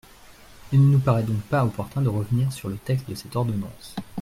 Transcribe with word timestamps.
Il 0.71 0.81
ne 0.83 0.93
nous 0.93 0.99
paraît 0.99 1.21
donc 1.21 1.43
pas 1.43 1.63
opportun 1.63 2.01
de 2.01 2.09
revenir 2.09 2.51
sur 2.51 2.69
le 2.69 2.75
texte 2.77 3.07
de 3.07 3.13
cette 3.13 3.35
ordonnance. 3.35 3.95